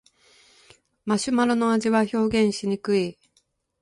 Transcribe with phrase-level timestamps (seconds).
[1.05, 3.19] マシュマロの味は表現しにくい